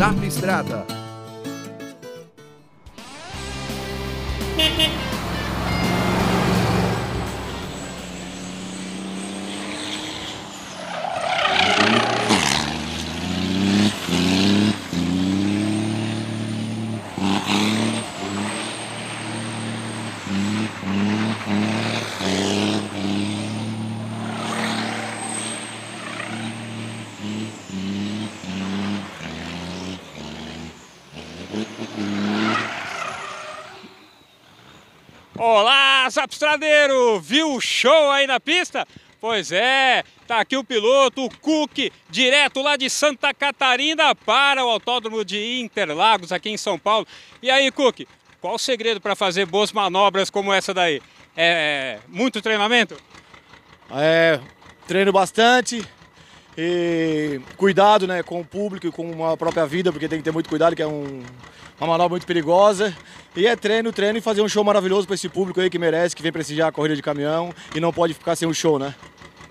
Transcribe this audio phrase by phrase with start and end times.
[0.00, 1.00] Zap Estrada.
[35.36, 37.18] Olá, Zapstradeiro!
[37.20, 38.86] Viu o show aí na pista?
[39.20, 44.68] Pois é, tá aqui o piloto, o Cook, direto lá de Santa Catarina para o
[44.68, 47.06] Autódromo de Interlagos, aqui em São Paulo.
[47.42, 48.06] E aí, Cook,
[48.40, 51.02] qual o segredo para fazer boas manobras como essa daí?
[51.36, 52.96] É muito treinamento?
[53.90, 54.40] É,
[54.86, 55.84] treino bastante
[56.62, 60.30] e cuidado né, com o público e com a própria vida, porque tem que ter
[60.30, 61.22] muito cuidado, que é um,
[61.80, 62.94] uma manobra muito perigosa.
[63.34, 66.14] E é treino, treino e fazer um show maravilhoso para esse público aí que merece,
[66.14, 68.94] que vem prestigiar a corrida de caminhão e não pode ficar sem um show, né?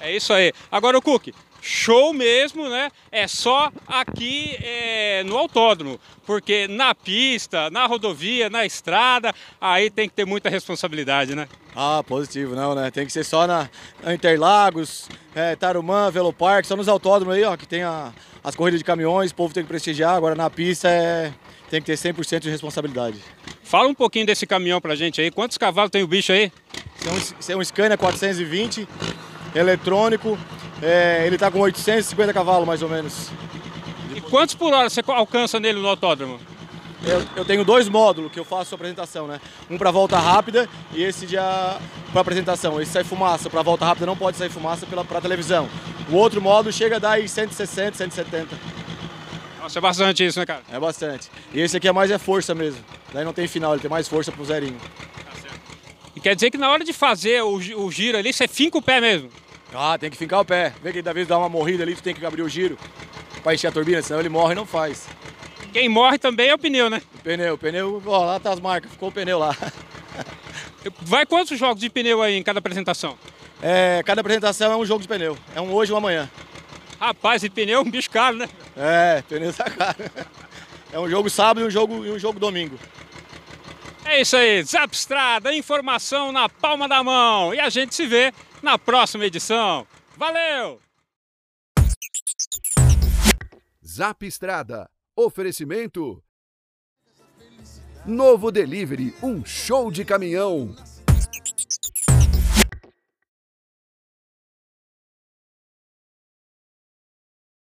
[0.00, 0.50] É isso aí.
[0.72, 1.28] Agora, o Cook,
[1.64, 2.90] show mesmo, né?
[3.10, 10.06] É só aqui é, no autódromo, porque na pista, na rodovia, na estrada, aí tem
[10.06, 11.48] que ter muita responsabilidade, né?
[11.74, 12.90] Ah, positivo, não, né?
[12.90, 13.70] Tem que ser só na,
[14.12, 18.12] Interlagos, é, Tarumã, Velopark, só nos autódromos aí, ó, que tem a,
[18.44, 21.32] as corridas de caminhões, o povo tem que prestigiar, agora na pista é,
[21.70, 23.18] tem que ter 100% de responsabilidade.
[23.62, 26.52] Fala um pouquinho desse caminhão pra gente aí, quantos cavalos tem o bicho aí?
[27.00, 28.86] Esse é um, esse é um Scania 420,
[29.54, 30.38] eletrônico,
[30.82, 33.30] é, ele tá com 850 cavalos mais ou menos.
[34.14, 36.38] E quantos por hora você alcança nele no autódromo?
[37.06, 39.38] Eu, eu, tenho dois módulos que eu faço a apresentação, né?
[39.68, 42.80] Um para volta rápida e esse para apresentação.
[42.80, 45.68] Esse sai fumaça, para volta rápida não pode sair fumaça para televisão.
[46.10, 48.48] O outro módulo chega a dar aí 160, 170.
[49.60, 50.62] Nossa, é bastante isso, né, cara?
[50.70, 51.30] É bastante.
[51.52, 52.82] E esse aqui é mais é força mesmo.
[53.12, 54.76] Daí não tem final, ele tem mais força pro zerinho.
[54.78, 55.50] Tá
[56.16, 58.82] e quer dizer que na hora de fazer o, o giro ali, você finca o
[58.82, 59.30] pé mesmo?
[59.74, 60.72] Ah, tem que fincar o pé.
[60.82, 62.78] Vê que da vez dá uma morrida ali, tu tem que abrir o giro
[63.42, 65.06] para encher a turbina, senão ele morre e não faz.
[65.72, 67.02] Quem morre também é o pneu, né?
[67.14, 69.56] O pneu, o pneu, ó, lá tá as marcas, ficou o pneu lá.
[71.02, 73.18] Vai quantos jogos de pneu aí em cada apresentação?
[73.60, 75.36] É, cada apresentação é um jogo de pneu.
[75.54, 76.30] É um hoje e um amanhã.
[77.00, 78.48] Rapaz, e pneu é um bicho caro, né?
[78.76, 79.96] É, pneu tá caro.
[80.92, 82.78] É um jogo sábado e um jogo, e um jogo domingo.
[84.06, 87.54] É isso aí, Zap Estrada, informação na palma da mão.
[87.54, 88.32] E a gente se vê
[88.62, 89.86] na próxima edição.
[90.16, 90.80] Valeu!
[93.86, 94.90] Zap Estrada.
[95.16, 96.22] Oferecimento.
[98.04, 100.74] Novo Delivery, um show de caminhão.